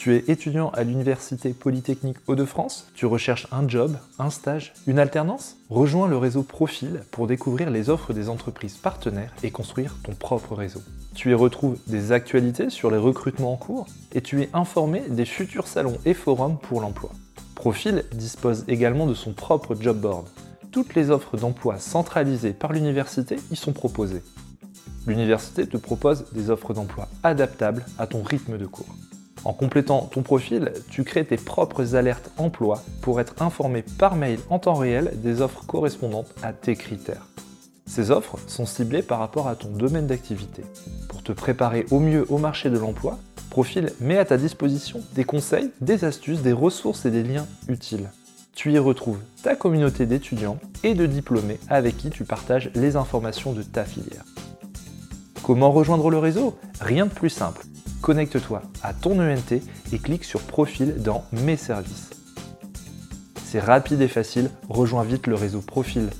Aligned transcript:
Tu 0.00 0.14
es 0.14 0.24
étudiant 0.28 0.70
à 0.70 0.82
l'Université 0.82 1.52
Polytechnique 1.52 2.16
Hauts-de-France 2.26 2.86
Tu 2.94 3.04
recherches 3.04 3.46
un 3.52 3.68
job, 3.68 3.98
un 4.18 4.30
stage, 4.30 4.72
une 4.86 4.98
alternance? 4.98 5.58
Rejoins 5.68 6.08
le 6.08 6.16
réseau 6.16 6.42
Profil 6.42 7.02
pour 7.10 7.26
découvrir 7.26 7.68
les 7.68 7.90
offres 7.90 8.14
des 8.14 8.30
entreprises 8.30 8.78
partenaires 8.78 9.34
et 9.42 9.50
construire 9.50 9.96
ton 10.02 10.14
propre 10.14 10.54
réseau. 10.54 10.80
Tu 11.14 11.32
y 11.32 11.34
retrouves 11.34 11.76
des 11.86 12.12
actualités 12.12 12.70
sur 12.70 12.90
les 12.90 12.96
recrutements 12.96 13.52
en 13.52 13.58
cours 13.58 13.88
et 14.12 14.22
tu 14.22 14.40
es 14.40 14.48
informé 14.54 15.02
des 15.06 15.26
futurs 15.26 15.66
salons 15.66 15.98
et 16.06 16.14
forums 16.14 16.56
pour 16.56 16.80
l'emploi. 16.80 17.10
Profil 17.54 18.06
dispose 18.14 18.64
également 18.68 19.06
de 19.06 19.12
son 19.12 19.34
propre 19.34 19.76
job 19.78 20.00
board. 20.00 20.28
Toutes 20.72 20.94
les 20.94 21.10
offres 21.10 21.36
d'emploi 21.36 21.78
centralisées 21.78 22.54
par 22.54 22.72
l'université 22.72 23.36
y 23.50 23.56
sont 23.56 23.74
proposées. 23.74 24.22
L'université 25.06 25.66
te 25.66 25.76
propose 25.76 26.24
des 26.32 26.48
offres 26.48 26.72
d'emploi 26.72 27.06
adaptables 27.22 27.84
à 27.98 28.06
ton 28.06 28.22
rythme 28.22 28.56
de 28.56 28.64
cours. 28.64 28.96
En 29.44 29.52
complétant 29.52 30.08
ton 30.12 30.22
profil, 30.22 30.72
tu 30.90 31.04
crées 31.04 31.24
tes 31.24 31.36
propres 31.36 31.94
alertes 31.94 32.30
emploi 32.36 32.82
pour 33.00 33.20
être 33.20 33.40
informé 33.40 33.82
par 33.82 34.16
mail 34.16 34.38
en 34.50 34.58
temps 34.58 34.74
réel 34.74 35.12
des 35.22 35.40
offres 35.40 35.64
correspondantes 35.66 36.34
à 36.42 36.52
tes 36.52 36.76
critères. 36.76 37.26
Ces 37.86 38.10
offres 38.10 38.38
sont 38.46 38.66
ciblées 38.66 39.02
par 39.02 39.18
rapport 39.18 39.48
à 39.48 39.56
ton 39.56 39.70
domaine 39.70 40.06
d'activité. 40.06 40.62
Pour 41.08 41.22
te 41.22 41.32
préparer 41.32 41.86
au 41.90 41.98
mieux 41.98 42.24
au 42.28 42.38
marché 42.38 42.70
de 42.70 42.78
l'emploi, 42.78 43.18
Profil 43.50 43.90
met 44.00 44.16
à 44.16 44.24
ta 44.24 44.36
disposition 44.36 45.00
des 45.16 45.24
conseils, 45.24 45.70
des 45.80 46.04
astuces, 46.04 46.40
des 46.40 46.52
ressources 46.52 47.04
et 47.04 47.10
des 47.10 47.24
liens 47.24 47.48
utiles. 47.68 48.08
Tu 48.54 48.72
y 48.72 48.78
retrouves 48.78 49.18
ta 49.42 49.56
communauté 49.56 50.06
d'étudiants 50.06 50.58
et 50.84 50.94
de 50.94 51.04
diplômés 51.04 51.58
avec 51.68 51.96
qui 51.96 52.10
tu 52.10 52.24
partages 52.24 52.70
les 52.76 52.94
informations 52.94 53.52
de 53.52 53.62
ta 53.62 53.84
filière. 53.84 54.24
Comment 55.42 55.72
rejoindre 55.72 56.10
le 56.10 56.18
réseau? 56.18 56.56
Rien 56.80 57.06
de 57.06 57.10
plus 57.10 57.30
simple. 57.30 57.64
Connecte-toi 58.02 58.62
à 58.82 58.92
ton 58.92 59.18
ENT 59.20 59.60
et 59.92 59.98
clique 59.98 60.24
sur 60.24 60.40
Profil 60.40 61.02
dans 61.02 61.24
Mes 61.32 61.56
services. 61.56 62.10
C'est 63.44 63.60
rapide 63.60 64.00
et 64.00 64.08
facile, 64.08 64.50
rejoins 64.68 65.02
vite 65.02 65.26
le 65.26 65.34
réseau 65.34 65.60
Profil 65.60 66.10